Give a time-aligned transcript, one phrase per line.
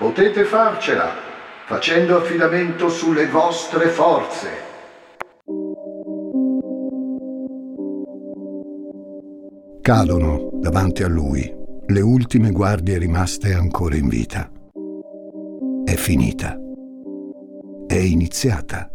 [0.00, 1.10] Potete farcela
[1.66, 4.48] facendo affidamento sulle vostre forze.
[9.82, 11.54] Cadono davanti a lui
[11.86, 14.50] le ultime guardie rimaste ancora in vita.
[15.84, 16.56] È finita.
[17.86, 18.88] È iniziata.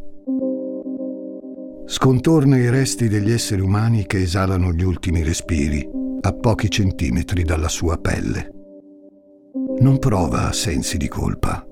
[1.85, 5.87] Scontorna i resti degli esseri umani che esalano gli ultimi respiri
[6.21, 8.54] a pochi centimetri dalla sua pelle.
[9.85, 11.63] Non prova sensi di colpa.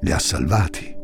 [0.00, 0.96] Li ha salvati.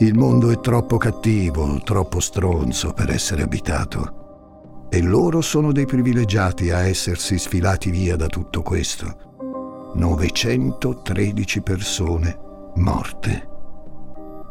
[0.00, 4.88] Il mondo è troppo cattivo, troppo stronzo per essere abitato.
[4.90, 9.92] E loro sono dei privilegiati a essersi sfilati via da tutto questo.
[9.94, 12.38] 913 persone
[12.74, 13.48] morte,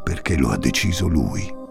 [0.02, 1.62] perché lo ha deciso lui.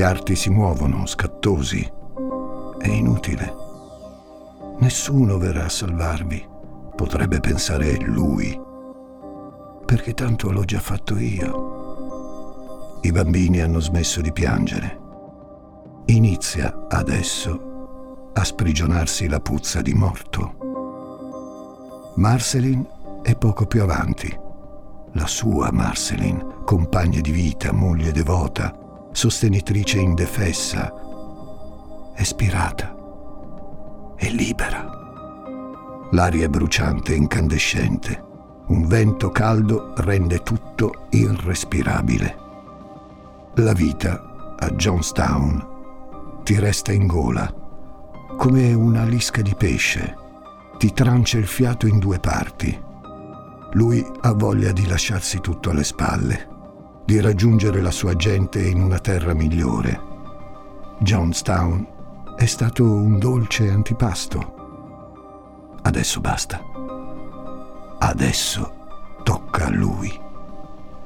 [0.00, 1.86] Gli arti si muovono, scattosi.
[2.78, 3.54] È inutile.
[4.78, 6.42] Nessuno verrà a salvarvi.
[6.96, 8.58] Potrebbe pensare lui.
[9.84, 12.98] Perché tanto l'ho già fatto io.
[13.02, 14.98] I bambini hanno smesso di piangere.
[16.06, 22.14] Inizia adesso a sprigionarsi la puzza di morto.
[22.16, 24.34] Marceline è poco più avanti.
[25.12, 28.80] La sua Marceline, compagna di vita, moglie devota,
[29.12, 30.92] sostenitrice indefessa,
[32.16, 32.94] espirata
[34.16, 34.88] e libera.
[36.12, 38.24] L'aria è bruciante e incandescente.
[38.66, 42.36] Un vento caldo rende tutto irrespirabile.
[43.54, 47.52] La vita a Johnstown ti resta in gola,
[48.36, 50.16] come una lisca di pesce
[50.78, 52.76] ti trancia il fiato in due parti.
[53.72, 56.48] Lui ha voglia di lasciarsi tutto alle spalle,
[57.04, 60.08] di raggiungere la sua gente in una terra migliore.
[60.98, 61.86] Johnstown
[62.36, 64.58] è stato un dolce antipasto.
[65.82, 66.60] Adesso basta.
[67.98, 68.74] Adesso
[69.22, 70.18] tocca a lui.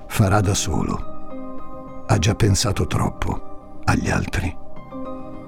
[0.06, 2.04] Farà da solo.
[2.06, 4.54] Ha già pensato troppo agli altri.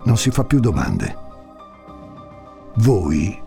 [0.04, 1.24] Non si fa più domande.
[2.76, 3.42] Voi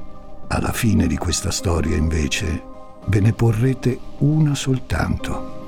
[0.47, 2.63] alla fine di questa storia, invece,
[3.05, 5.58] ve ne porrete una soltanto.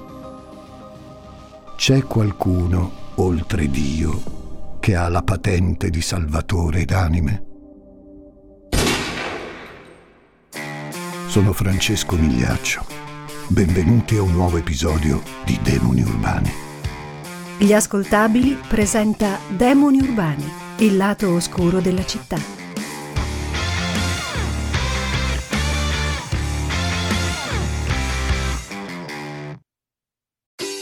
[1.81, 7.43] C'è qualcuno, oltre Dio, che ha la patente di salvatore d'anime?
[11.25, 12.85] Sono Francesco Migliaccio.
[13.47, 16.51] Benvenuti a un nuovo episodio di Demoni Urbani.
[17.57, 20.45] Gli ascoltabili presenta Demoni Urbani,
[20.81, 22.60] il lato oscuro della città.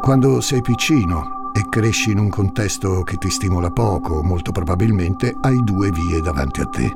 [0.00, 5.62] Quando sei piccino e cresci in un contesto che ti stimola poco, molto probabilmente hai
[5.64, 6.92] due vie davanti a te.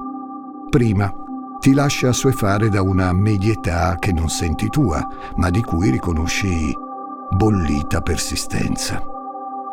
[0.68, 1.12] Prima,
[1.58, 5.06] ti lascia assuefare da una medietà che non senti tua,
[5.36, 6.72] ma di cui riconosci
[7.30, 9.02] bollita persistenza.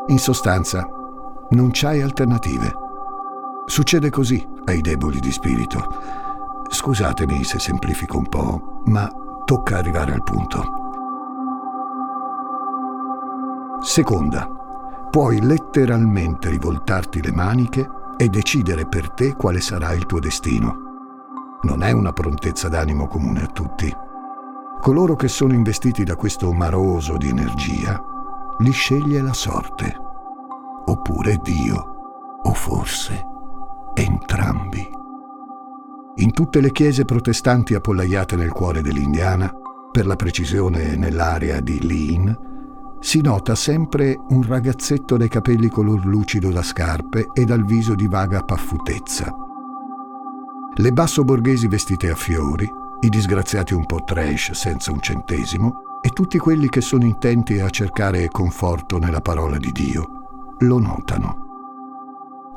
[0.08, 0.88] In sostanza,
[1.52, 2.74] non c'hai alternative.
[3.66, 5.86] Succede così ai deboli di spirito.
[6.70, 9.10] Scusatemi se semplifico un po', ma
[9.46, 10.87] tocca arrivare al punto.
[13.82, 14.50] Seconda,
[15.10, 20.86] puoi letteralmente rivoltarti le maniche e decidere per te quale sarà il tuo destino.
[21.62, 23.94] Non è una prontezza d'animo comune a tutti.
[24.80, 28.02] Coloro che sono investiti da questo maroso di energia
[28.60, 29.96] li sceglie la sorte,
[30.86, 33.24] oppure Dio, o forse
[33.94, 34.88] entrambi.
[36.16, 39.52] In tutte le chiese protestanti appollaiate nel cuore dell'Indiana,
[39.92, 42.47] per la precisione nell'area di Lean,
[43.08, 48.06] si nota sempre un ragazzetto dai capelli color lucido da scarpe e dal viso di
[48.06, 49.34] vaga paffutezza.
[50.76, 52.70] Le basso borghesi vestite a fiori,
[53.00, 57.70] i disgraziati un po' trash senza un centesimo e tutti quelli che sono intenti a
[57.70, 61.38] cercare conforto nella parola di Dio lo notano.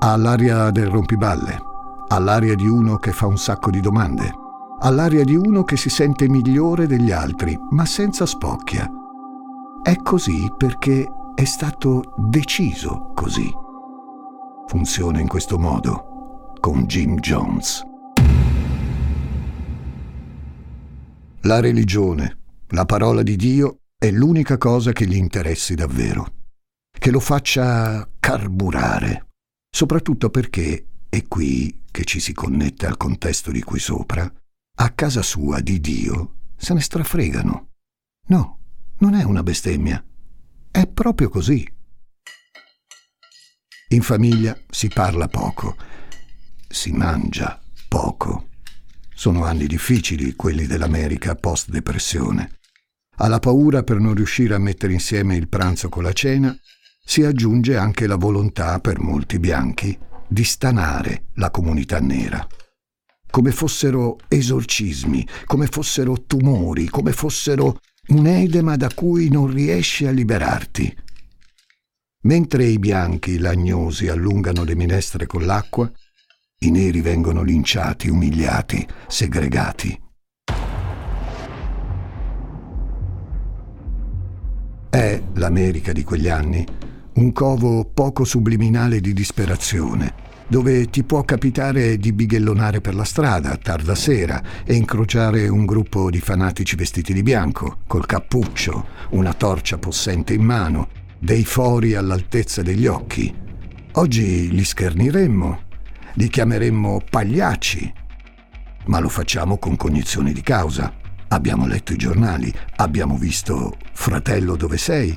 [0.01, 1.63] Ha l'aria del rompiballe,
[2.09, 4.33] ha l'aria di uno che fa un sacco di domande,
[4.81, 8.91] ha l'aria di uno che si sente migliore degli altri, ma senza spocchia
[9.83, 13.51] è così perché è stato deciso così.
[14.67, 17.83] Funziona in questo modo con Jim Jones.
[21.43, 22.39] La religione,
[22.69, 26.27] la parola di Dio, è l'unica cosa che gli interessi davvero,
[26.91, 29.29] che lo faccia carburare,
[29.71, 34.31] soprattutto perché, è qui che ci si connette al contesto di qui sopra,
[34.77, 37.69] a casa sua di Dio se ne strafregano.
[38.29, 38.60] No,
[39.01, 40.03] non è una bestemmia,
[40.71, 41.67] è proprio così.
[43.89, 45.77] In famiglia si parla poco,
[46.69, 48.49] si mangia poco.
[49.15, 52.59] Sono anni difficili quelli dell'America post-depressione.
[53.17, 56.57] Alla paura per non riuscire a mettere insieme il pranzo con la cena
[57.03, 59.99] si aggiunge anche la volontà per molti bianchi
[60.29, 62.47] di stanare la comunità nera.
[63.31, 67.81] Come fossero esorcismi, come fossero tumori, come fossero
[68.11, 70.97] un edema da cui non riesci a liberarti.
[72.23, 75.91] Mentre i bianchi lagnosi allungano le minestre con l'acqua,
[76.63, 79.99] i neri vengono linciati, umiliati, segregati.
[84.91, 86.67] È l'America di quegli anni
[87.13, 90.15] un covo poco subliminale di disperazione,
[90.51, 95.65] dove ti può capitare di bighellonare per la strada a tarda sera e incrociare un
[95.65, 100.89] gruppo di fanatici vestiti di bianco, col cappuccio, una torcia possente in mano,
[101.21, 103.33] dei fori all'altezza degli occhi.
[103.93, 105.61] Oggi li scherniremmo,
[106.15, 107.93] li chiameremmo pagliacci,
[108.87, 110.93] ma lo facciamo con cognizione di causa.
[111.29, 115.17] Abbiamo letto i giornali, abbiamo visto Fratello dove sei,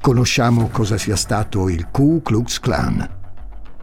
[0.00, 3.18] conosciamo cosa sia stato il Ku Klux Klan.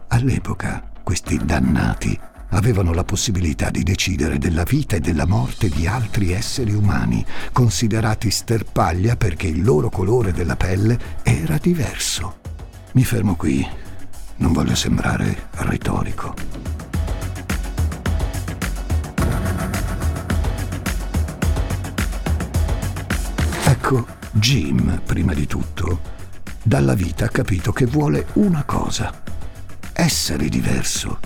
[0.08, 2.18] All'epoca questi dannati
[2.50, 8.30] avevano la possibilità di decidere della vita e della morte di altri esseri umani, considerati
[8.30, 12.38] sterpaglia perché il loro colore della pelle era diverso.
[12.92, 13.66] Mi fermo qui,
[14.36, 16.34] non voglio sembrare retorico.
[23.64, 26.00] Ecco, Jim, prima di tutto,
[26.62, 29.12] dalla vita ha capito che vuole una cosa,
[30.00, 31.18] essere diverso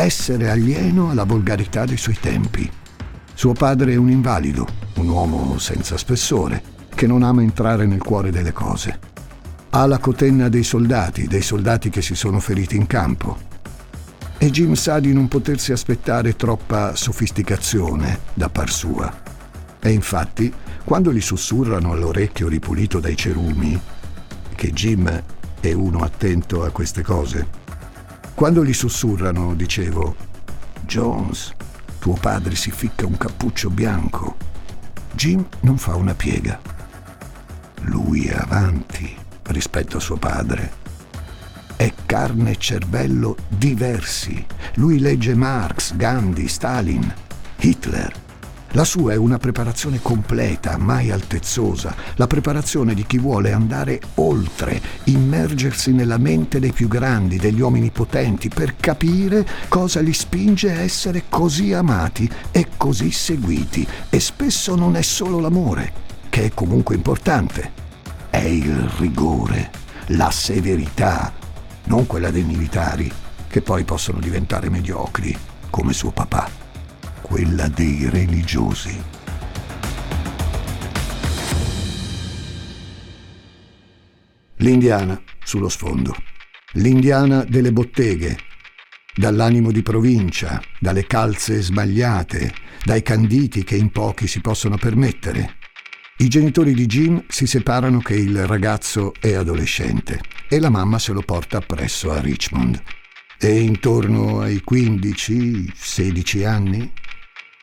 [0.00, 2.70] essere alieno alla volgarità dei suoi tempi.
[3.34, 4.66] Suo padre è un invalido,
[4.96, 6.62] un uomo senza spessore,
[6.94, 8.98] che non ama entrare nel cuore delle cose.
[9.70, 13.48] Ha la cotenna dei soldati, dei soldati che si sono feriti in campo.
[14.38, 19.22] E Jim sa di non potersi aspettare troppa sofisticazione da par sua.
[19.78, 20.52] E infatti,
[20.82, 23.78] quando gli sussurrano all'orecchio ripulito dai cerumi,
[24.54, 25.22] che Jim
[25.60, 27.68] è uno attento a queste cose,
[28.34, 30.16] quando gli sussurrano, dicevo,
[30.86, 31.54] Jones,
[31.98, 34.36] tuo padre si ficca un cappuccio bianco.
[35.12, 36.60] Jim non fa una piega.
[37.82, 39.14] Lui è avanti
[39.48, 40.72] rispetto a suo padre.
[41.76, 44.44] È carne e cervello diversi.
[44.74, 47.12] Lui legge Marx, Gandhi, Stalin,
[47.56, 48.12] Hitler.
[48.74, 54.80] La sua è una preparazione completa, mai altezzosa, la preparazione di chi vuole andare oltre,
[55.04, 60.78] immergersi nella mente dei più grandi, degli uomini potenti, per capire cosa li spinge a
[60.78, 63.84] essere così amati e così seguiti.
[64.08, 65.92] E spesso non è solo l'amore,
[66.28, 67.72] che è comunque importante,
[68.30, 69.70] è il rigore,
[70.08, 71.32] la severità,
[71.86, 73.10] non quella dei militari,
[73.48, 75.36] che poi possono diventare mediocri,
[75.70, 76.68] come suo papà
[77.30, 79.00] quella dei religiosi.
[84.56, 86.12] L'indiana sullo sfondo.
[86.72, 88.36] L'indiana delle botteghe,
[89.14, 95.58] dall'animo di provincia, dalle calze sbagliate, dai canditi che in pochi si possono permettere.
[96.16, 101.12] I genitori di Jim si separano che il ragazzo è adolescente e la mamma se
[101.12, 102.82] lo porta appresso a Richmond.
[103.38, 106.92] E intorno ai 15-16 anni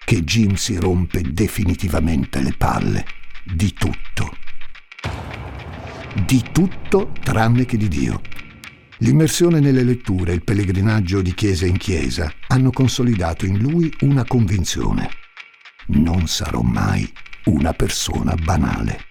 [0.07, 3.05] che Jim si rompe definitivamente le palle
[3.43, 4.37] di tutto.
[6.25, 8.21] Di tutto tranne che di Dio.
[8.99, 14.23] L'immersione nelle letture e il pellegrinaggio di chiesa in chiesa hanno consolidato in lui una
[14.23, 15.09] convinzione.
[15.87, 17.11] Non sarò mai
[17.47, 19.07] una persona banale.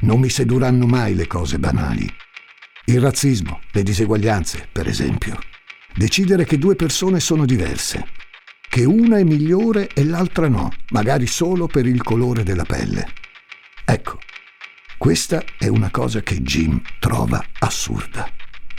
[0.00, 2.12] Non mi sedurranno mai le cose banali.
[2.86, 5.38] Il razzismo, le diseguaglianze, per esempio.
[5.94, 8.04] Decidere che due persone sono diverse,
[8.74, 13.06] che una è migliore e l'altra no, magari solo per il colore della pelle.
[13.84, 14.18] Ecco,
[14.98, 18.28] questa è una cosa che Jim trova assurda.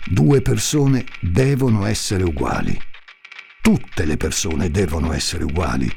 [0.06, 2.78] Due persone devono essere uguali.
[3.62, 5.90] Tutte le persone devono essere uguali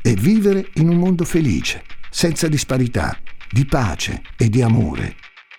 [0.00, 3.14] e vivere in un mondo felice, senza disparità,
[3.50, 5.16] di pace e di amore.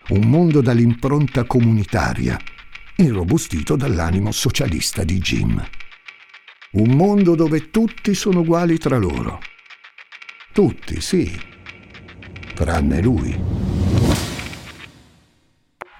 [0.07, 2.35] un mondo dall'impronta comunitaria,
[2.95, 5.63] irrobustito dall'animo socialista di Jim.
[6.75, 9.39] Un mondo dove tutti sono uguali tra loro.
[10.51, 11.39] Tutti, sì,
[12.53, 13.41] tranne lui.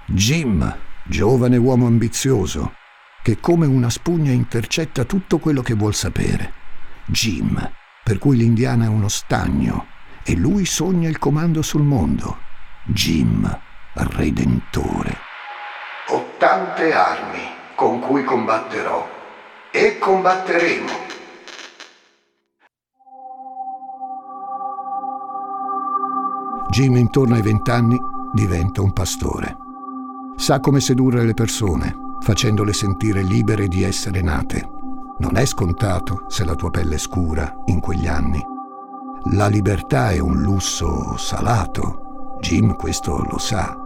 [0.07, 2.73] Jim, giovane uomo ambizioso,
[3.23, 6.51] che come una spugna intercetta tutto quello che vuol sapere.
[7.05, 7.71] Jim,
[8.03, 9.87] per cui l'Indiana è uno stagno
[10.25, 12.39] e lui sogna il comando sul mondo.
[12.83, 13.49] Jim,
[13.93, 15.19] redentore.
[16.07, 19.14] Ho tante armi con cui combatterò
[19.75, 21.03] e combatteremo.
[26.69, 27.97] Jim, intorno ai vent'anni,
[28.33, 29.57] diventa un pastore.
[30.37, 34.67] Sa come sedurre le persone, facendole sentire libere di essere nate.
[35.19, 38.41] Non è scontato se la tua pelle è scura in quegli anni.
[39.31, 42.37] La libertà è un lusso salato.
[42.39, 43.77] Jim questo lo sa.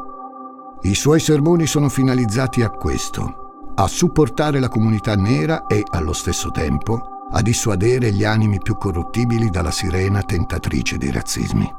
[0.82, 3.49] I suoi sermoni sono finalizzati a questo,
[3.82, 9.50] a supportare la comunità nera e, allo stesso tempo, a dissuadere gli animi più corruttibili
[9.50, 11.74] dalla sirena tentatrice dei razzismi.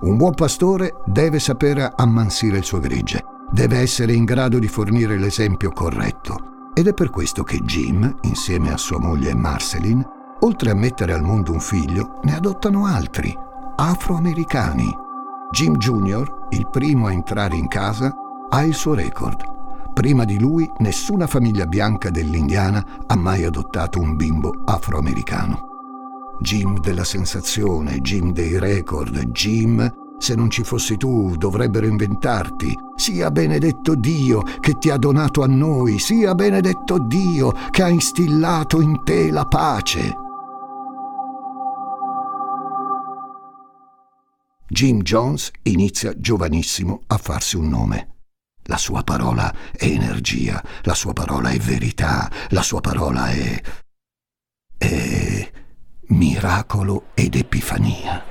[0.00, 5.16] Un buon pastore deve sapere ammansire il suo gregge, deve essere in grado di fornire
[5.16, 6.70] l'esempio corretto.
[6.74, 10.04] Ed è per questo che Jim, insieme a sua moglie Marceline,
[10.40, 13.32] oltre a mettere al mondo un figlio, ne adottano altri,
[13.76, 14.92] afroamericani.
[15.52, 18.12] Jim Jr., il primo a entrare in casa,
[18.48, 19.56] ha il suo record.
[19.98, 26.36] Prima di lui nessuna famiglia bianca dell'Indiana ha mai adottato un bimbo afroamericano.
[26.40, 32.72] Jim della sensazione, Jim dei record, Jim, se non ci fossi tu dovrebbero inventarti.
[32.94, 38.80] Sia benedetto Dio che ti ha donato a noi, sia benedetto Dio che ha instillato
[38.80, 40.14] in te la pace.
[44.68, 48.17] Jim Jones inizia giovanissimo a farsi un nome.
[48.70, 53.62] La sua parola è energia, la sua parola è verità, la sua parola è...
[54.76, 55.50] è
[56.08, 58.22] miracolo ed epifania.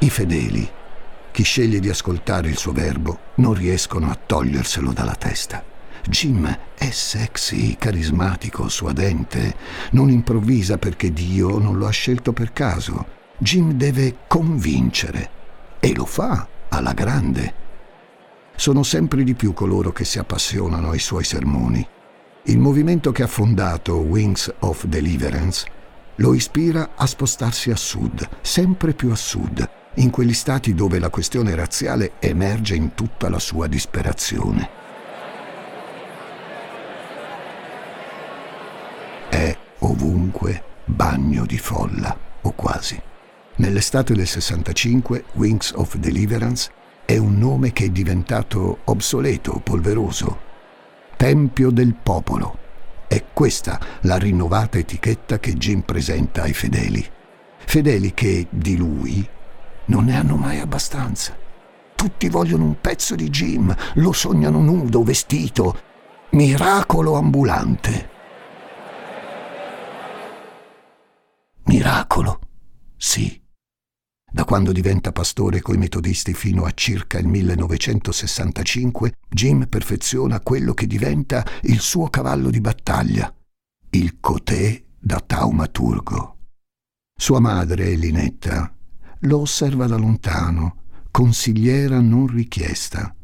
[0.00, 0.70] I fedeli,
[1.30, 5.64] chi sceglie di ascoltare il suo verbo, non riescono a toglierselo dalla testa.
[6.06, 9.56] Jim è sexy, carismatico, suadente,
[9.92, 13.06] non improvvisa perché Dio non lo ha scelto per caso.
[13.38, 15.30] Jim deve convincere
[15.80, 17.64] e lo fa alla grande.
[18.54, 21.86] Sono sempre di più coloro che si appassionano ai suoi sermoni.
[22.44, 25.66] Il movimento che ha fondato Wings of Deliverance
[26.16, 31.10] lo ispira a spostarsi a sud, sempre più a sud, in quegli stati dove la
[31.10, 34.68] questione razziale emerge in tutta la sua disperazione.
[39.28, 43.02] È ovunque bagno di folla, o quasi.
[43.58, 46.70] Nell'estate del 65 Wings of Deliverance
[47.06, 50.40] è un nome che è diventato obsoleto, polveroso.
[51.16, 52.58] Tempio del popolo.
[53.08, 57.02] È questa la rinnovata etichetta che Jim presenta ai fedeli.
[57.56, 59.26] Fedeli che di lui
[59.86, 61.34] non ne hanno mai abbastanza.
[61.94, 65.80] Tutti vogliono un pezzo di Jim, lo sognano nudo, vestito,
[66.32, 68.10] miracolo ambulante.
[71.64, 72.38] Miracolo,
[72.98, 73.44] sì
[74.36, 80.86] da quando diventa pastore coi metodisti fino a circa il 1965, Jim perfeziona quello che
[80.86, 83.34] diventa il suo cavallo di battaglia,
[83.92, 86.36] il cotè da taumaturgo.
[87.18, 88.76] Sua madre, Linetta,
[89.20, 93.16] lo osserva da lontano, consigliera non richiesta.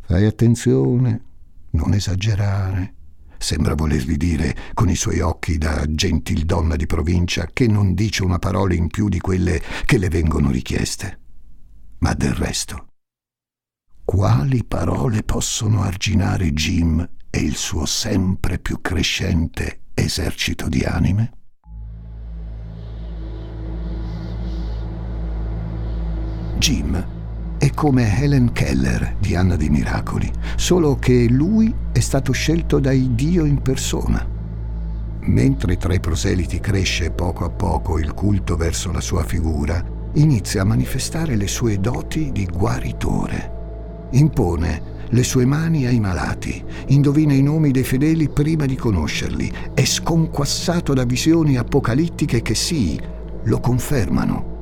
[0.00, 1.24] Fai attenzione,
[1.72, 2.94] non esagerare.
[3.38, 8.38] Sembra volergli dire, con i suoi occhi da gentildonna di provincia, che non dice una
[8.38, 11.20] parola in più di quelle che le vengono richieste.
[12.00, 12.88] Ma del resto,
[14.04, 21.32] quali parole possono arginare Jim e il suo sempre più crescente esercito di anime?
[26.58, 27.17] Jim
[27.78, 33.44] come Helen Keller di Anna dei Miracoli, solo che lui è stato scelto dai Dio
[33.44, 34.26] in persona.
[35.20, 39.80] Mentre tra i proseliti cresce poco a poco il culto verso la sua figura,
[40.14, 44.08] inizia a manifestare le sue doti di guaritore.
[44.10, 49.84] Impone le sue mani ai malati, indovina i nomi dei fedeli prima di conoscerli, è
[49.84, 53.00] sconquassato da visioni apocalittiche che sì,
[53.44, 54.56] lo confermano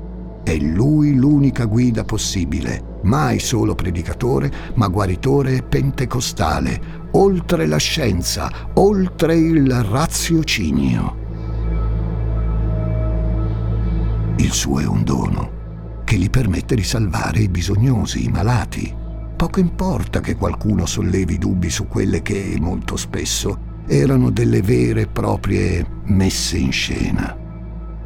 [0.46, 9.34] è lui l'unica guida possibile, mai solo predicatore, ma guaritore pentecostale, oltre la scienza, oltre
[9.34, 11.16] il raziocinio.
[14.36, 15.50] Il suo è un dono,
[16.04, 18.94] che gli permette di salvare i bisognosi, i malati.
[19.34, 25.06] Poco importa che qualcuno sollevi dubbi su quelle che, molto spesso, erano delle vere e
[25.08, 27.36] proprie messe in scena.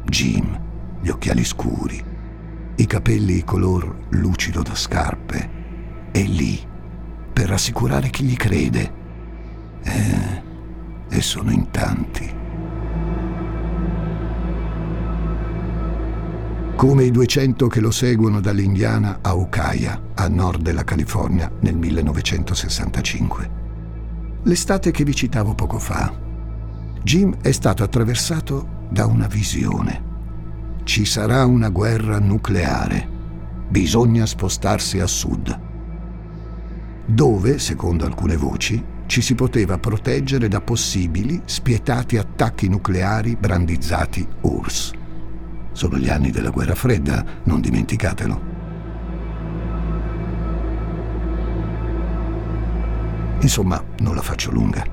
[0.05, 0.59] Jim,
[1.01, 2.09] gli occhiali scuri,
[2.81, 6.59] i capelli color lucido da scarpe, è lì
[7.31, 8.99] per rassicurare chi gli crede.
[9.83, 10.41] Eh,
[11.09, 12.39] e sono in tanti.
[16.75, 23.59] Come i 200 che lo seguono dall'Indiana a Ukiah, a nord della California, nel 1965.
[24.43, 26.11] L'estate che vi citavo poco fa.
[27.03, 30.10] Jim è stato attraversato da una visione.
[30.91, 33.07] Ci sarà una guerra nucleare.
[33.69, 35.59] Bisogna spostarsi a sud.
[37.05, 44.91] Dove, secondo alcune voci, ci si poteva proteggere da possibili spietati attacchi nucleari brandizzati URSS.
[45.71, 48.41] Sono gli anni della guerra fredda, non dimenticatelo.
[53.39, 54.83] Insomma, non la faccio lunga.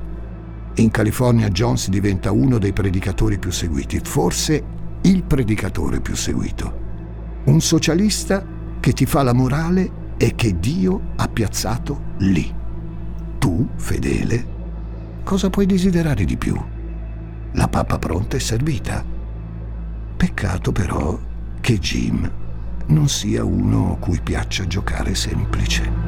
[0.76, 6.86] In California Jones diventa uno dei predicatori più seguiti, forse il predicatore più seguito.
[7.44, 8.44] Un socialista
[8.80, 12.54] che ti fa la morale e che Dio ha piazzato lì.
[13.38, 14.46] Tu, fedele,
[15.22, 16.60] cosa puoi desiderare di più?
[17.52, 19.04] La pappa pronta e servita.
[20.16, 21.18] Peccato però
[21.60, 22.30] che Jim
[22.86, 26.07] non sia uno cui piaccia giocare semplice.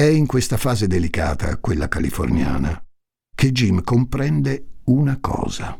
[0.00, 2.82] È in questa fase delicata, quella californiana,
[3.34, 5.78] che Jim comprende una cosa.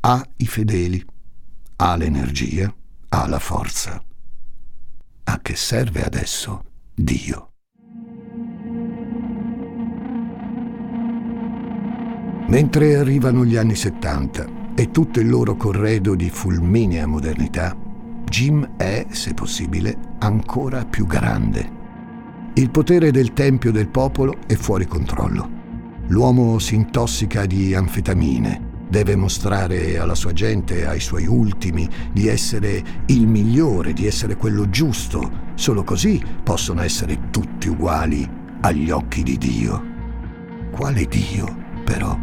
[0.00, 1.02] Ha i fedeli,
[1.76, 2.70] ha l'energia,
[3.08, 4.04] ha la forza.
[5.24, 6.62] A che serve adesso
[6.94, 7.52] Dio?
[12.48, 17.74] Mentre arrivano gli anni 70 e tutto il loro corredo di fulminea modernità,
[18.26, 21.75] Jim è, se possibile, ancora più grande
[22.58, 26.04] il potere del tempio del popolo è fuori controllo.
[26.06, 32.82] L'uomo si intossica di anfetamine, deve mostrare alla sua gente, ai suoi ultimi, di essere
[33.06, 35.52] il migliore, di essere quello giusto.
[35.54, 38.26] Solo così possono essere tutti uguali
[38.62, 39.84] agli occhi di Dio.
[40.70, 42.18] Quale Dio, però?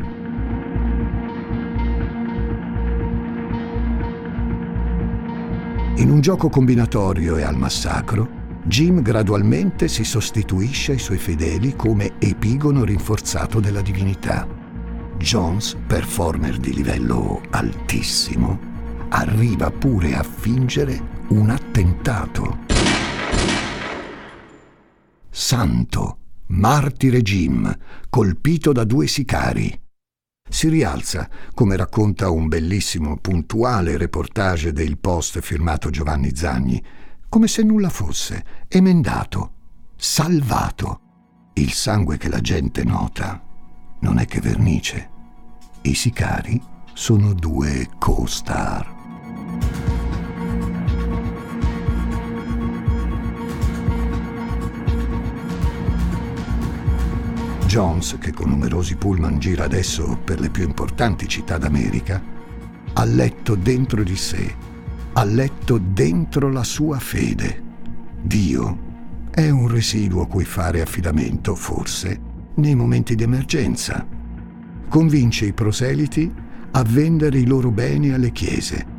[5.98, 12.14] In un gioco combinatorio e al massacro, Jim gradualmente si sostituisce ai suoi fedeli come
[12.20, 14.48] epigono rinforzato della divinità.
[15.18, 18.58] Jones, performer di livello altissimo,
[19.10, 22.60] arriva pure a fingere un attentato.
[25.30, 27.78] Santo, martire Jim,
[28.10, 29.78] colpito da due sicari.
[30.50, 36.82] Si rialza, come racconta un bellissimo, puntuale reportage del Post firmato Giovanni Zagni,
[37.34, 39.54] come se nulla fosse, emendato,
[39.96, 41.00] salvato.
[41.54, 43.42] Il sangue che la gente nota
[44.02, 45.10] non è che vernice.
[45.82, 46.62] I sicari
[46.94, 48.94] sono due co-star.
[57.66, 62.22] Jones, che con numerosi pullman gira adesso per le più importanti città d'America,
[62.94, 64.72] ha letto dentro di sé
[65.14, 67.62] ha letto dentro la sua fede.
[68.22, 68.92] Dio
[69.30, 72.20] è un residuo a cui fare affidamento, forse,
[72.56, 74.06] nei momenti di emergenza.
[74.90, 76.32] Convince i proseliti
[76.72, 78.92] a vendere i loro beni alle chiese.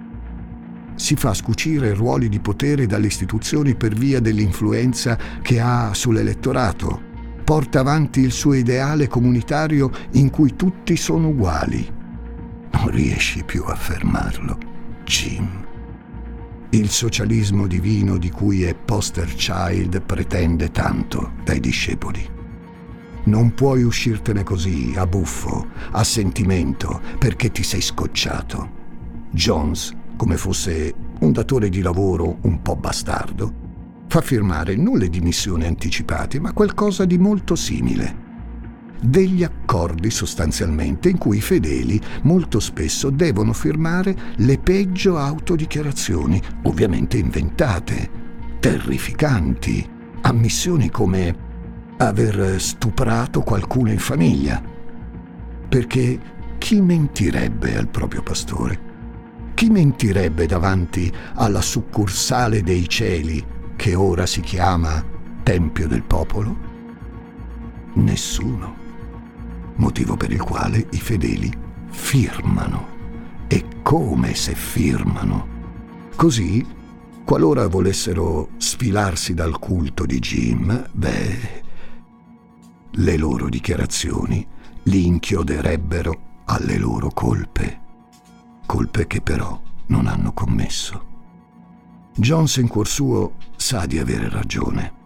[0.94, 7.12] Si fa scucire ruoli di potere dalle istituzioni per via dell'influenza che ha sull'elettorato.
[7.42, 11.86] Porta avanti il suo ideale comunitario in cui tutti sono uguali.
[12.70, 14.58] Non riesci più a fermarlo,
[15.04, 15.63] Jim.
[16.74, 22.28] Il socialismo divino di cui è poster child pretende tanto dai discepoli.
[23.26, 28.68] Non puoi uscirtene così, a buffo, a sentimento, perché ti sei scocciato.
[29.30, 33.52] Jones, come fosse un datore di lavoro un po' bastardo,
[34.08, 38.23] fa firmare non le dimissioni anticipate, ma qualcosa di molto simile.
[39.00, 47.18] Degli accordi sostanzialmente in cui i fedeli molto spesso devono firmare le peggio autodichiarazioni, ovviamente
[47.18, 48.10] inventate,
[48.60, 49.86] terrificanti,
[50.22, 51.36] ammissioni come
[51.98, 54.62] aver stuprato qualcuno in famiglia.
[55.68, 56.18] Perché
[56.58, 58.92] chi mentirebbe al proprio pastore?
[59.54, 63.44] Chi mentirebbe davanti alla succursale dei cieli
[63.76, 65.04] che ora si chiama
[65.42, 66.56] Tempio del Popolo?
[67.94, 68.83] Nessuno.
[69.76, 71.52] Motivo per il quale i fedeli
[71.90, 72.92] firmano.
[73.48, 75.46] E come se firmano.
[76.16, 76.66] Così,
[77.24, 81.62] qualora volessero sfilarsi dal culto di Jim, beh,
[82.90, 84.46] le loro dichiarazioni
[84.84, 87.80] li inchioderebbero alle loro colpe,
[88.66, 91.12] colpe che però non hanno commesso.
[92.14, 95.02] Jones in cuor suo sa di avere ragione.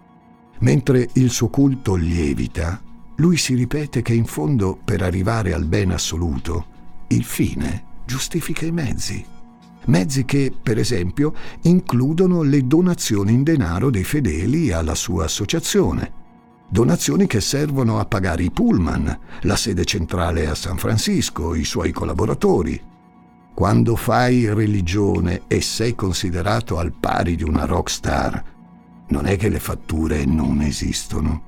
[0.59, 2.83] Mentre il suo culto lievita,
[3.21, 6.67] lui si ripete che in fondo per arrivare al bene assoluto,
[7.09, 9.25] il fine giustifica i mezzi.
[9.87, 16.13] Mezzi che, per esempio, includono le donazioni in denaro dei fedeli alla sua associazione.
[16.69, 21.91] Donazioni che servono a pagare i pullman, la sede centrale a San Francisco, i suoi
[21.91, 22.81] collaboratori.
[23.55, 28.45] Quando fai religione e sei considerato al pari di una rockstar,
[29.09, 31.48] non è che le fatture non esistono.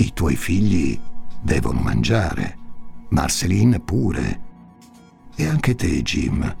[0.00, 0.98] I tuoi figli
[1.42, 2.56] devono mangiare,
[3.10, 4.40] Marceline pure.
[5.36, 6.56] E anche te, Jim,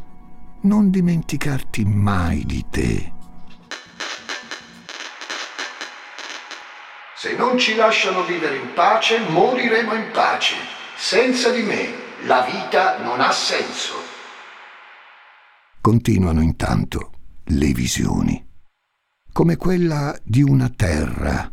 [0.60, 3.12] non dimenticarti mai di te.
[7.16, 10.56] Se non ci lasciano vivere in pace, moriremo in pace.
[10.98, 11.94] Senza di me,
[12.26, 13.94] la vita non ha senso.
[15.80, 17.12] Continuano intanto
[17.44, 18.46] le visioni,
[19.32, 21.50] come quella di una terra.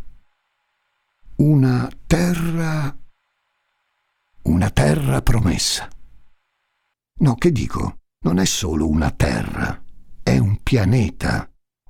[1.39, 2.97] Una terra...
[4.41, 5.87] una terra promessa.
[7.19, 7.99] No, che dico?
[8.21, 9.79] Non è solo una terra,
[10.23, 11.47] è un pianeta.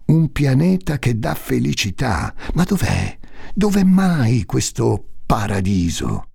[0.07, 2.36] Un pianeta che dà felicità.
[2.55, 3.17] Ma dov'è?
[3.53, 6.31] Dov'è mai questo paradiso?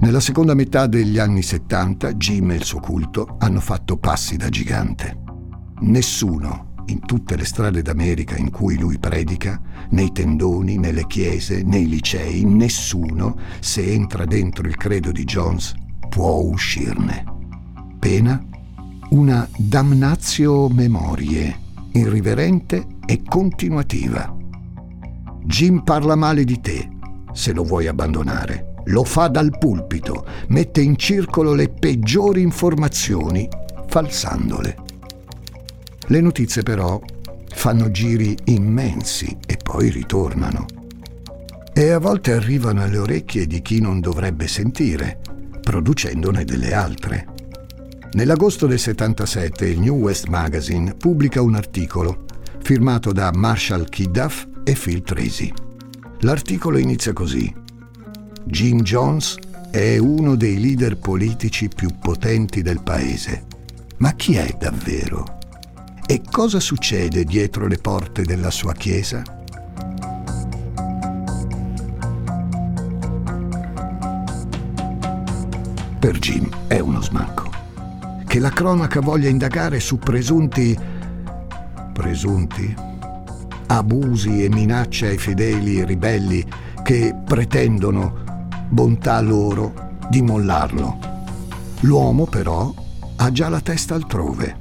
[0.00, 4.48] Nella seconda metà degli anni 70 Jim e il suo culto hanno fatto passi da
[4.48, 5.18] gigante.
[5.80, 11.88] Nessuno in tutte le strade d'America in cui lui predica, nei tendoni, nelle chiese, nei
[11.88, 15.74] licei, nessuno, se entra dentro il credo di Jones,
[16.08, 17.24] può uscirne.
[17.98, 18.44] Pena?
[19.10, 21.58] Una damnatio memorie,
[21.92, 24.36] irriverente e continuativa.
[25.44, 26.88] Jim parla male di te,
[27.32, 28.74] se lo vuoi abbandonare.
[28.84, 33.48] Lo fa dal pulpito, mette in circolo le peggiori informazioni,
[33.86, 34.88] falsandole.
[36.10, 37.00] Le notizie però
[37.54, 40.66] fanno giri immensi e poi ritornano.
[41.72, 45.20] E a volte arrivano alle orecchie di chi non dovrebbe sentire,
[45.62, 47.26] producendone delle altre.
[48.14, 52.24] Nell'agosto del 77 il New West Magazine pubblica un articolo
[52.60, 55.52] firmato da Marshall Kidduff e Phil Tracy.
[56.22, 57.54] L'articolo inizia così.
[58.42, 59.36] Jim Jones
[59.70, 63.46] è uno dei leader politici più potenti del paese.
[63.98, 65.38] Ma chi è davvero?
[66.10, 69.22] E cosa succede dietro le porte della sua chiesa?
[76.00, 77.48] Per Jim è uno smanco.
[78.26, 80.76] Che la cronaca voglia indagare su presunti...
[81.92, 82.74] presunti?
[83.68, 86.44] Abusi e minacce ai fedeli ribelli
[86.82, 90.98] che pretendono, bontà loro, di mollarlo.
[91.82, 92.74] L'uomo però
[93.14, 94.59] ha già la testa altrove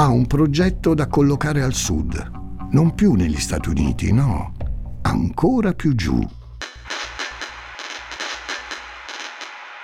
[0.00, 2.30] ha un progetto da collocare al sud,
[2.70, 4.54] non più negli Stati Uniti, no,
[5.02, 6.24] ancora più giù.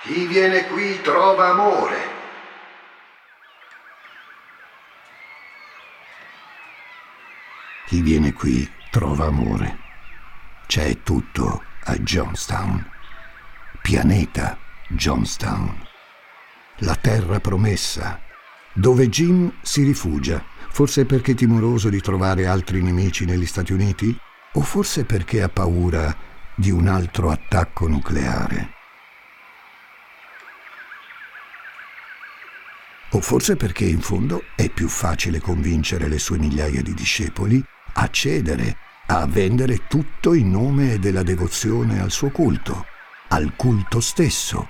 [0.03, 1.97] Chi viene qui trova amore.
[7.85, 9.79] Chi viene qui trova amore.
[10.65, 12.89] C'è tutto a Johnstown.
[13.81, 15.77] Pianeta Johnstown.
[16.77, 18.24] La terra promessa
[18.77, 24.15] dove Jim si rifugia, forse perché è timoroso di trovare altri nemici negli Stati Uniti
[24.53, 26.15] o forse perché ha paura
[26.53, 28.73] di un altro attacco nucleare.
[33.11, 38.09] O forse perché in fondo è più facile convincere le sue migliaia di discepoli a
[38.09, 42.85] cedere, a vendere tutto in nome della devozione al suo culto,
[43.29, 44.67] al culto stesso.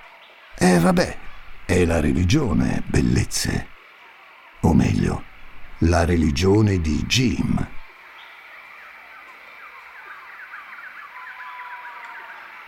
[0.56, 1.18] E vabbè,
[1.66, 3.74] è la religione, bellezze
[4.66, 5.24] o meglio,
[5.80, 7.68] la religione di Jim.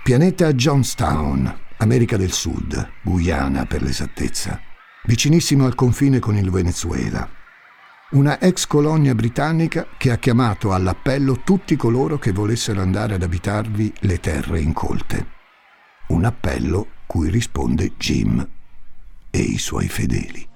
[0.03, 4.59] Pianeta Johnstown, America del Sud, Guyana per l'esattezza,
[5.03, 7.27] vicinissimo al confine con il Venezuela.
[8.11, 13.93] Una ex colonia britannica che ha chiamato all'appello tutti coloro che volessero andare ad abitarvi
[14.01, 15.27] le terre incolte.
[16.07, 18.47] Un appello cui risponde Jim
[19.29, 20.55] e i suoi fedeli.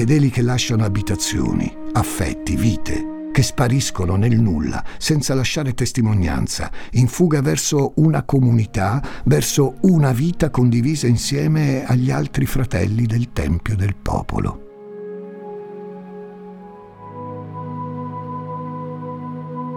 [0.00, 7.42] Fedeli che lasciano abitazioni, affetti, vite, che spariscono nel nulla senza lasciare testimonianza, in fuga
[7.42, 14.68] verso una comunità, verso una vita condivisa insieme agli altri fratelli del Tempio del Popolo.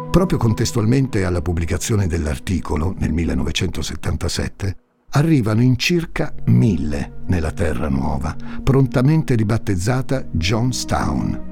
[0.09, 4.82] Proprio contestualmente alla pubblicazione dell'articolo, nel 1977,
[5.13, 11.51] arrivano in circa mille nella Terra Nuova, prontamente ribattezzata Johnstown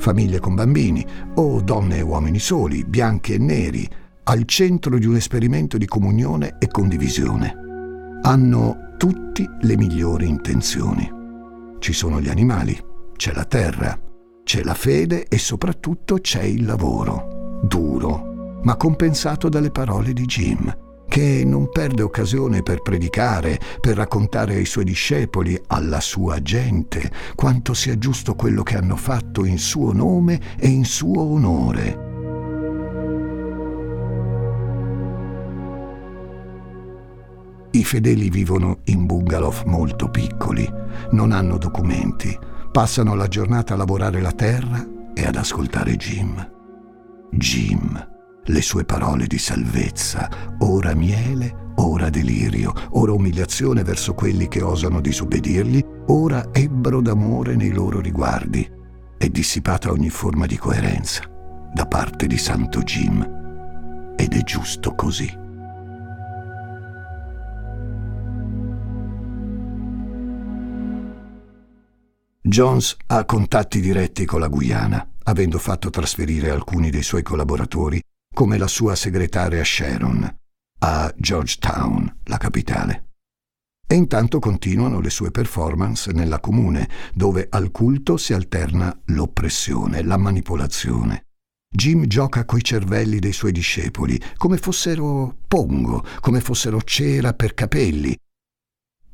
[0.00, 3.88] famiglie con bambini o donne e uomini soli, bianchi e neri,
[4.24, 7.54] al centro di un esperimento di comunione e condivisione.
[8.22, 11.08] Hanno tutti le migliori intenzioni.
[11.78, 12.76] Ci sono gli animali,
[13.16, 13.98] c'è la terra,
[14.42, 20.88] c'è la fede e soprattutto c'è il lavoro, duro, ma compensato dalle parole di Jim
[21.10, 27.74] che non perde occasione per predicare, per raccontare ai suoi discepoli, alla sua gente, quanto
[27.74, 32.08] sia giusto quello che hanno fatto in suo nome e in suo onore.
[37.72, 40.68] I fedeli vivono in bungalow molto piccoli,
[41.10, 42.38] non hanno documenti,
[42.70, 46.50] passano la giornata a lavorare la terra e ad ascoltare Jim.
[47.32, 54.62] Jim le sue parole di salvezza, ora miele, ora delirio, ora umiliazione verso quelli che
[54.62, 58.68] osano disobbedirgli, ora ebbro d'amore nei loro riguardi.
[59.16, 61.22] È dissipata ogni forma di coerenza
[61.72, 63.20] da parte di Santo Jim.
[64.16, 65.38] Ed è giusto così.
[72.42, 78.58] Jones ha contatti diretti con la Guyana, avendo fatto trasferire alcuni dei suoi collaboratori come
[78.58, 80.38] la sua segretaria Sharon,
[80.80, 83.08] a Georgetown, la capitale.
[83.86, 90.16] E intanto continuano le sue performance nella comune, dove al culto si alterna l'oppressione, la
[90.16, 91.24] manipolazione.
[91.68, 98.16] Jim gioca coi cervelli dei suoi discepoli, come fossero pongo, come fossero cera per capelli.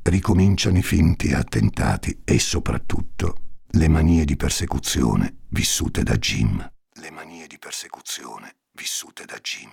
[0.03, 3.35] Ricominciano i finti attentati e soprattutto
[3.71, 6.71] le manie di persecuzione vissute da Jim.
[6.99, 9.71] Le manie di persecuzione vissute da Jim.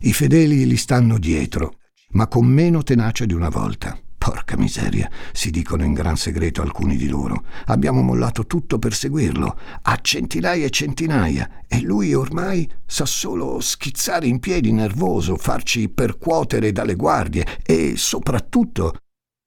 [0.00, 3.98] I fedeli gli stanno dietro, ma con meno tenacia di una volta.
[4.16, 7.44] Porca miseria, si dicono in gran segreto alcuni di loro.
[7.66, 14.26] Abbiamo mollato tutto per seguirlo, a centinaia e centinaia, e lui ormai sa solo schizzare
[14.26, 18.96] in piedi nervoso, farci percuotere dalle guardie e soprattutto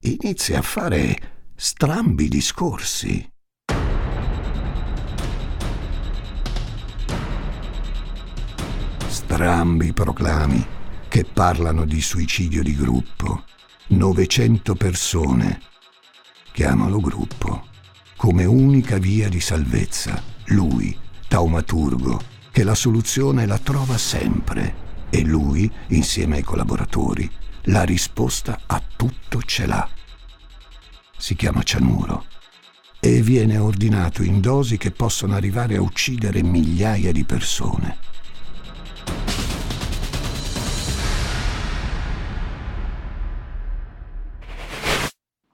[0.03, 3.25] inizia a fare strambi discorsi.
[9.31, 10.65] Strambi proclami
[11.07, 13.43] che parlano di suicidio di gruppo.
[13.89, 15.61] 900 persone.
[16.51, 17.67] Chiamalo gruppo.
[18.17, 20.19] Come unica via di salvezza.
[20.45, 25.05] Lui, taumaturgo, che la soluzione la trova sempre.
[25.11, 27.29] E lui, insieme ai collaboratori,
[27.65, 29.87] la risposta a tutto ce l'ha.
[31.15, 32.25] Si chiama cianuro
[32.99, 38.09] e viene ordinato in dosi che possono arrivare a uccidere migliaia di persone.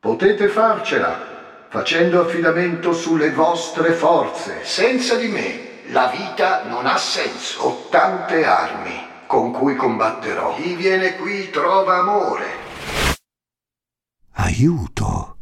[0.06, 4.64] Potete farcela facendo affidamento sulle vostre forze.
[4.64, 7.64] Senza di me la vita non ha senso.
[7.64, 8.94] Ho tante armi
[9.26, 10.54] con cui combatterò.
[10.58, 12.46] Chi viene qui trova amore.
[14.34, 15.38] Aiuto.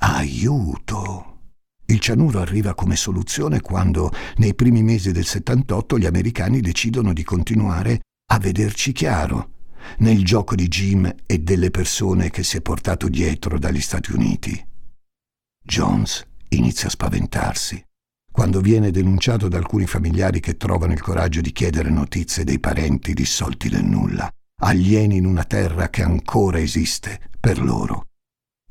[0.00, 1.38] Aiuto.
[1.86, 7.24] Il cianuro arriva come soluzione quando, nei primi mesi del 78, gli americani decidono di
[7.24, 8.00] continuare
[8.32, 9.59] a vederci chiaro
[9.98, 14.66] nel gioco di Jim e delle persone che si è portato dietro dagli Stati Uniti.
[15.62, 17.84] Jones inizia a spaventarsi
[18.32, 23.12] quando viene denunciato da alcuni familiari che trovano il coraggio di chiedere notizie dei parenti
[23.12, 24.30] dissolti nel nulla,
[24.62, 28.06] alieni in una terra che ancora esiste per loro.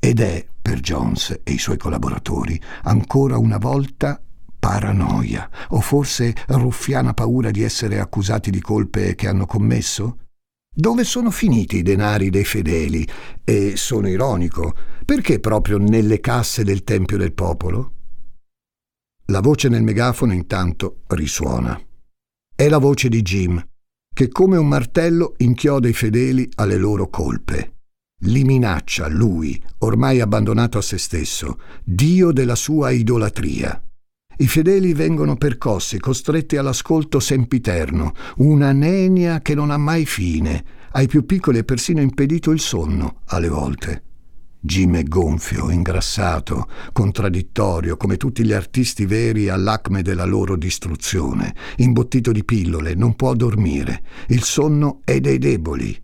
[0.00, 4.20] Ed è, per Jones e i suoi collaboratori, ancora una volta
[4.58, 10.18] paranoia o forse ruffiana paura di essere accusati di colpe che hanno commesso?
[10.72, 13.06] Dove sono finiti i denari dei fedeli?
[13.42, 14.72] E sono ironico,
[15.04, 17.94] perché proprio nelle casse del Tempio del Popolo?
[19.26, 21.78] La voce nel megafono intanto risuona.
[22.54, 23.60] È la voce di Jim,
[24.14, 27.78] che come un martello inchioda i fedeli alle loro colpe.
[28.24, 33.82] Li minaccia lui, ormai abbandonato a se stesso, dio della sua idolatria.
[34.40, 40.64] I fedeli vengono percossi, costretti all'ascolto sempiterno, una nenia che non ha mai fine.
[40.92, 44.02] Ai più piccoli è persino impedito il sonno, alle volte.
[44.58, 52.32] Jim è gonfio, ingrassato, contraddittorio, come tutti gli artisti veri all'acme della loro distruzione, imbottito
[52.32, 54.02] di pillole, non può dormire.
[54.28, 55.94] Il sonno è dei deboli.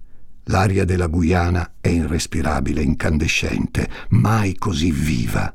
[0.48, 5.54] L'aria della Guyana è irrespirabile, incandescente, mai così viva,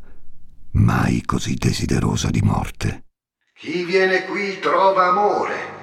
[0.73, 3.05] mai così desiderosa di morte.
[3.53, 5.79] Chi viene qui trova amore.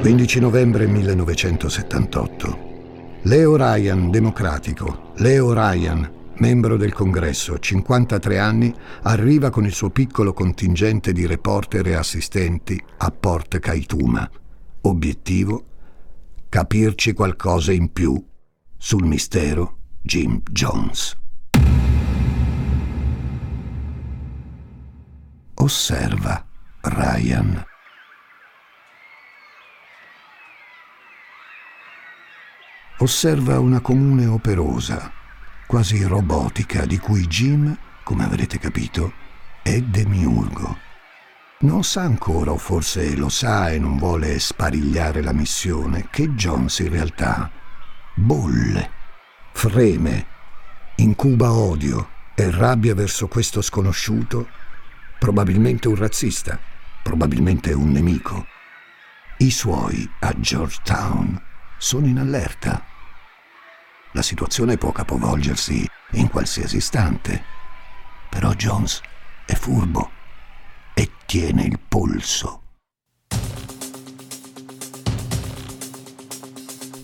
[0.00, 2.70] 15 novembre 1978.
[3.22, 5.12] Leo Ryan, democratico.
[5.16, 11.86] Leo Ryan, membro del congresso, 53 anni, arriva con il suo piccolo contingente di reporter
[11.86, 14.28] e assistenti a Port Kaituma.
[14.82, 15.64] Obiettivo?
[16.48, 18.30] Capirci qualcosa in più
[18.84, 21.16] sul mistero Jim Jones.
[25.54, 26.44] Osserva
[26.80, 27.64] Ryan.
[32.98, 35.10] osserva una comune operosa,
[35.66, 39.12] quasi robotica, di cui Jim, come avrete capito,
[39.62, 40.76] è demiurgo.
[41.60, 46.78] Non sa ancora, o forse lo sa e non vuole sparigliare la missione, che Jones
[46.80, 47.50] in realtà
[48.14, 48.90] bolle,
[49.52, 50.26] freme,
[50.96, 54.48] incuba odio e rabbia verso questo sconosciuto,
[55.18, 56.58] probabilmente un razzista,
[57.02, 58.46] probabilmente un nemico.
[59.38, 61.40] I suoi a Georgetown
[61.78, 62.90] sono in allerta
[64.14, 67.42] la situazione può capovolgersi in qualsiasi istante.
[68.28, 69.00] Però Jones
[69.46, 70.10] è furbo
[70.92, 72.61] e tiene il polso.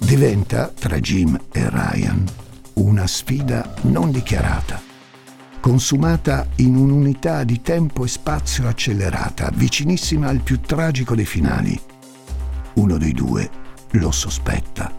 [0.08, 2.24] Diventa, tra Jim e Ryan,
[2.76, 4.80] una sfida non dichiarata,
[5.60, 11.78] consumata in un'unità di tempo e spazio accelerata, vicinissima al più tragico dei finali.
[12.76, 13.50] Uno dei due
[13.90, 14.90] lo sospetta,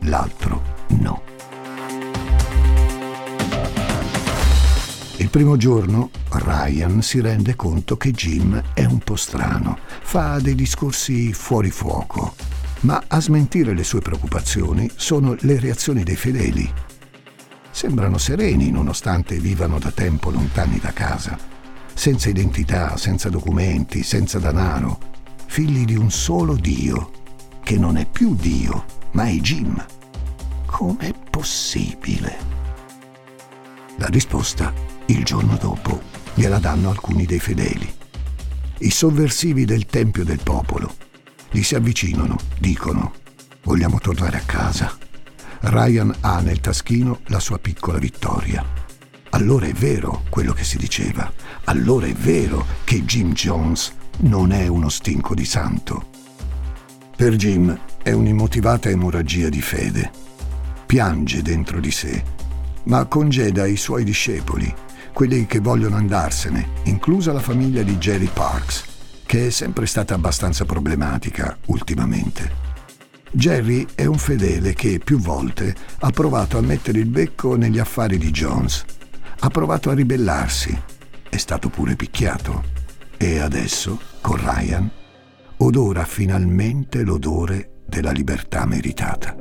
[0.00, 1.22] l'altro no.
[5.16, 10.54] Il primo giorno Ryan si rende conto che Jim è un po' strano, fa dei
[10.54, 12.34] discorsi fuori fuoco,
[12.80, 16.72] ma a smentire le sue preoccupazioni sono le reazioni dei fedeli.
[17.70, 21.38] Sembrano sereni nonostante vivano da tempo lontani da casa,
[21.94, 24.98] senza identità, senza documenti, senza denaro,
[25.46, 27.10] figli di un solo Dio,
[27.62, 29.84] che non è più Dio, ma è Jim.
[30.66, 32.36] Com'è possibile?
[33.96, 34.72] La risposta,
[35.06, 36.00] il giorno dopo,
[36.34, 37.92] gliela danno alcuni dei fedeli.
[38.78, 41.09] I sovversivi del Tempio del Popolo.
[41.50, 43.12] Gli si avvicinano, dicono,
[43.62, 44.96] vogliamo tornare a casa.
[45.60, 48.64] Ryan ha nel taschino la sua piccola vittoria.
[49.30, 51.30] Allora è vero quello che si diceva.
[51.64, 56.08] Allora è vero che Jim Jones non è uno stinco di santo.
[57.16, 60.28] Per Jim è un'immotivata emorragia di fede
[60.90, 62.20] piange dentro di sé,
[62.86, 64.74] ma congeda i suoi discepoli,
[65.12, 68.89] quelli che vogliono andarsene, inclusa la famiglia di Jerry Parks,
[69.30, 72.50] che è sempre stata abbastanza problematica ultimamente.
[73.30, 78.18] Jerry è un fedele che più volte ha provato a mettere il becco negli affari
[78.18, 78.84] di Jones.
[79.38, 80.76] Ha provato a ribellarsi,
[81.28, 82.64] è stato pure picchiato.
[83.16, 84.90] E adesso, con Ryan,
[85.58, 89.36] odora finalmente l'odore della libertà meritata.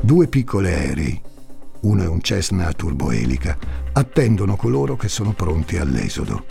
[0.00, 1.20] Due piccoli aerei,
[1.80, 3.56] uno è un Cessna a turboelica,
[3.92, 6.44] attendono coloro che sono pronti all'esodo.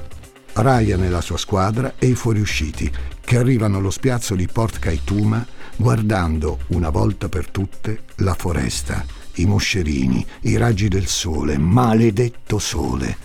[0.53, 5.45] Ryan e la sua squadra e i fuoriusciti, che arrivano allo spiazzo di Port Kaituma
[5.75, 9.03] guardando una volta per tutte la foresta,
[9.35, 13.17] i moscerini, i raggi del sole, maledetto sole.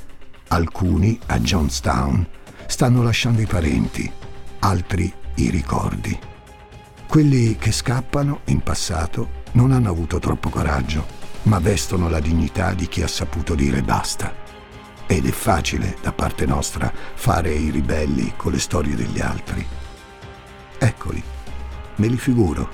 [0.49, 2.27] Alcuni a Johnstown
[2.67, 4.11] stanno lasciando i parenti,
[4.61, 6.19] altri i ricordi.
[7.07, 12.87] Quelli che scappano in passato non hanno avuto troppo coraggio, ma vestono la dignità di
[12.87, 14.35] chi ha saputo dire basta.
[15.07, 19.67] Ed è facile da parte nostra fare i ribelli con le storie degli altri.
[20.79, 21.23] Eccoli,
[21.97, 22.69] me li figuro,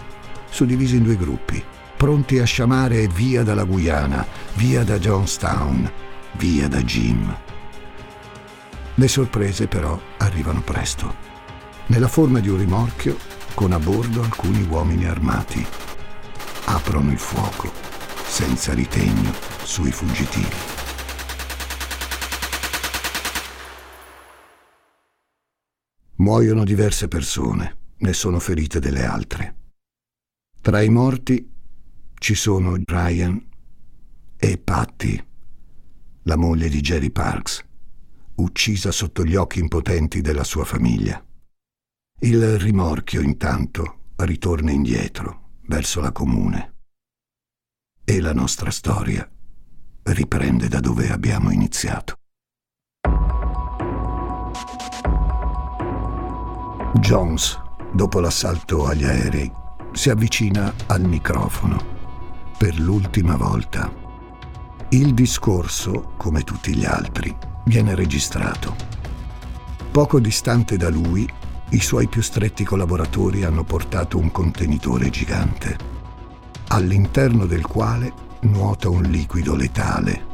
[0.50, 1.62] suddivisi in due gruppi,
[1.96, 5.90] pronti a sciamare via dalla Guyana, via da Johnstown,
[6.32, 7.34] via da Jim.
[8.94, 11.24] Le sorprese però arrivano presto.
[11.86, 13.16] Nella forma di un rimorchio,
[13.54, 15.66] con a bordo alcuni uomini armati
[16.66, 17.95] aprono il fuoco
[18.36, 19.32] senza ritegno
[19.62, 20.54] sui fuggitivi.
[26.16, 29.56] Muoiono diverse persone, ne sono ferite delle altre.
[30.60, 31.50] Tra i morti
[32.12, 33.42] ci sono Ryan
[34.36, 35.24] e Patty,
[36.24, 37.64] la moglie di Jerry Parks,
[38.34, 41.24] uccisa sotto gli occhi impotenti della sua famiglia.
[42.20, 46.74] Il rimorchio intanto ritorna indietro, verso la comune.
[48.08, 49.28] E la nostra storia
[50.04, 52.14] riprende da dove abbiamo iniziato.
[57.00, 57.60] Jones,
[57.92, 59.52] dopo l'assalto agli aerei,
[59.90, 63.92] si avvicina al microfono per l'ultima volta.
[64.90, 68.76] Il discorso, come tutti gli altri, viene registrato.
[69.90, 71.28] Poco distante da lui,
[71.70, 75.95] i suoi più stretti collaboratori hanno portato un contenitore gigante,
[76.68, 80.24] all'interno del quale nuota un liquido letale,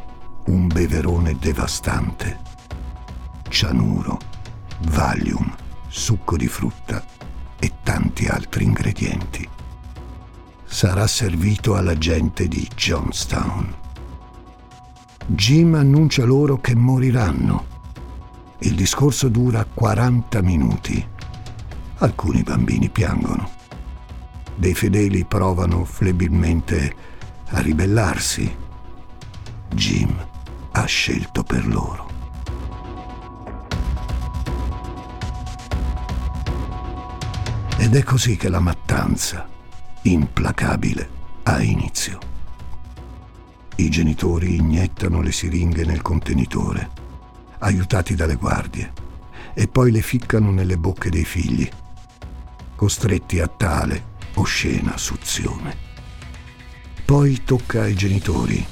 [0.46, 2.38] un beverone devastante.
[3.48, 4.18] Cianuro,
[4.88, 5.54] Valium,
[5.88, 7.04] succo di frutta
[7.58, 9.48] e tanti altri ingredienti.
[10.64, 13.74] Sarà servito alla gente di Johnstown.
[15.26, 17.66] Jim annuncia loro che moriranno.
[18.60, 21.06] Il discorso dura 40 minuti.
[21.98, 23.60] Alcuni bambini piangono.
[24.54, 26.94] Dei fedeli provano flebilmente
[27.48, 28.54] a ribellarsi.
[29.74, 30.14] Jim
[30.72, 32.10] ha scelto per loro.
[37.78, 39.48] Ed è così che la mattanza,
[40.02, 41.08] implacabile,
[41.44, 42.18] ha inizio.
[43.76, 46.90] I genitori iniettano le siringhe nel contenitore,
[47.58, 48.92] aiutati dalle guardie,
[49.54, 51.68] e poi le ficcano nelle bocche dei figli,
[52.76, 55.76] costretti a tale oscena suzione.
[57.04, 58.64] Poi tocca ai genitori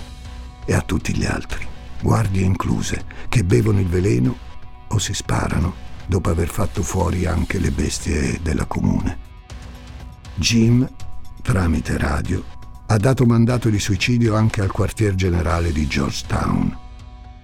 [0.64, 1.66] e a tutti gli altri,
[2.00, 4.36] guardie incluse, che bevono il veleno
[4.88, 9.28] o si sparano dopo aver fatto fuori anche le bestie della comune.
[10.34, 10.88] Jim,
[11.42, 12.42] tramite radio,
[12.86, 16.76] ha dato mandato di suicidio anche al quartier generale di Georgetown,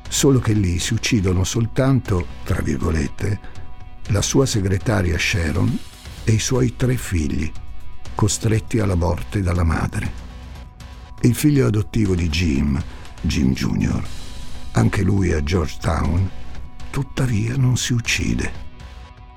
[0.08, 3.40] solo che lì si uccidono soltanto, tra virgolette,
[4.08, 5.78] la sua segretaria Sharon
[6.24, 7.50] e i suoi tre figli,
[8.16, 10.24] costretti alla morte dalla madre.
[11.20, 12.82] Il figlio adottivo di Jim,
[13.20, 14.02] Jim Jr.,
[14.72, 16.28] anche lui a Georgetown,
[16.90, 18.64] tuttavia non si uccide.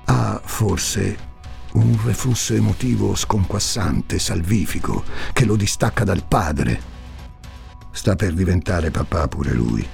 [0.06, 1.28] Ha forse
[1.72, 6.80] un reflusso emotivo sconquassante, salvifico, che lo distacca dal padre.
[7.92, 9.86] Sta per diventare papà pure lui.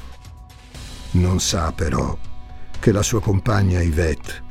[1.13, 2.17] Non sa però
[2.79, 4.45] che la sua compagna Yvette,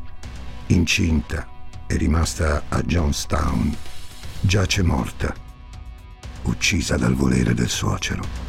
[0.68, 1.48] incinta
[1.88, 3.76] e rimasta a Johnstown,
[4.46, 5.34] giace morta,
[6.43, 8.46] uccisa dal volere del suocero.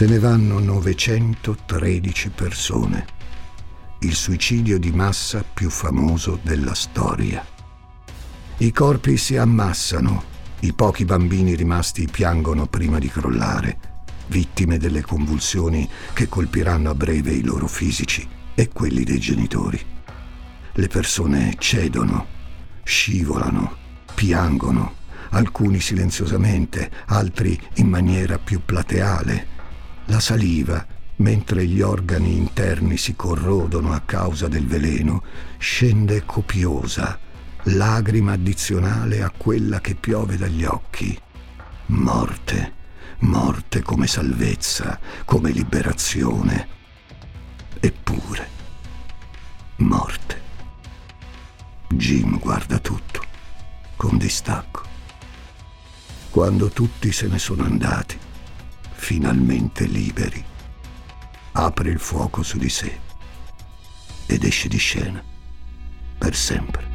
[0.00, 3.04] se ne vanno 913 persone,
[3.98, 7.44] il suicidio di massa più famoso della storia.
[8.56, 10.22] I corpi si ammassano,
[10.60, 13.78] i pochi bambini rimasti piangono prima di crollare,
[14.28, 19.99] vittime delle convulsioni che colpiranno a breve i loro fisici e quelli dei genitori.
[20.72, 22.26] Le persone cedono,
[22.82, 23.76] scivolano,
[24.14, 24.94] piangono,
[25.30, 29.46] alcuni silenziosamente, altri in maniera più plateale,
[30.06, 30.84] la saliva,
[31.16, 35.22] mentre gli organi interni si corrodono a causa del veleno,
[35.58, 37.18] scende copiosa,
[37.64, 41.18] lagrima addizionale a quella che piove dagli occhi.
[41.86, 42.72] Morte,
[43.20, 46.78] morte come salvezza, come liberazione.
[47.78, 48.48] Eppure,
[49.76, 50.39] morte.
[51.92, 53.20] Jim guarda tutto,
[53.96, 54.82] con distacco.
[56.30, 58.16] Quando tutti se ne sono andati,
[58.92, 60.42] finalmente liberi,
[61.52, 62.98] apre il fuoco su di sé
[64.26, 65.22] ed esce di scena
[66.16, 66.88] per sempre.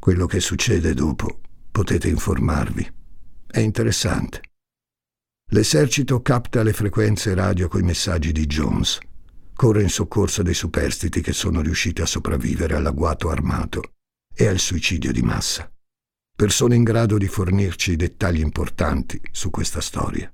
[0.00, 1.40] Quello che succede dopo
[1.70, 2.90] potete informarvi.
[3.46, 4.49] È interessante.
[5.52, 9.00] L'esercito capta le frequenze radio coi messaggi di Jones.
[9.52, 13.94] Corre in soccorso dei superstiti che sono riusciti a sopravvivere all'agguato armato
[14.32, 15.68] e al suicidio di massa.
[16.36, 20.32] Persone in grado di fornirci dettagli importanti su questa storia.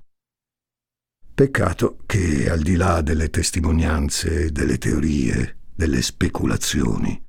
[1.33, 7.25] Peccato che, al di là delle testimonianze, delle teorie, delle speculazioni,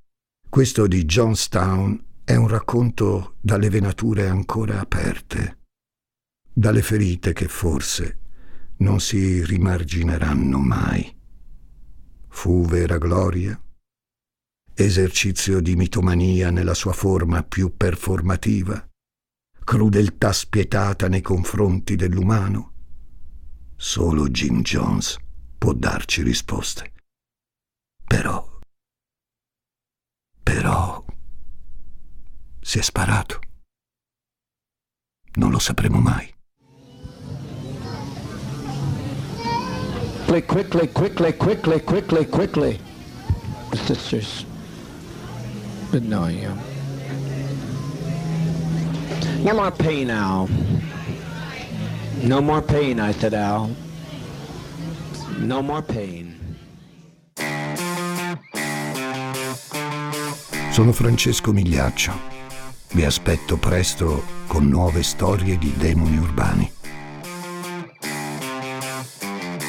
[0.47, 5.58] questo di Johnstown è un racconto dalle venature ancora aperte,
[6.59, 8.19] dalle ferite che forse
[8.79, 11.17] non si rimargineranno mai.
[12.29, 13.61] Fu vera gloria?
[14.81, 18.89] esercizio di mitomania nella sua forma più performativa,
[19.65, 22.73] crudeltà spietata nei confronti dell'umano?
[23.75, 25.17] Solo Jim Jones
[25.59, 26.93] può darci risposte.
[28.07, 28.61] Però,
[30.45, 31.05] però,
[32.61, 33.41] si è sparato.
[35.35, 36.38] Non lo sapremo mai.
[40.29, 42.79] Quickly, quickly, quickly, quickly, quickly.
[43.71, 44.45] The sisters
[45.91, 46.53] would know you.
[49.43, 50.47] No more pain, Al.
[52.23, 53.71] No more pain, I said, Al.
[55.39, 56.35] No more pain.
[60.71, 62.13] Sono Francesco Migliaccio.
[62.93, 66.78] Vi aspetto presto con nuove storie di demoni urbani.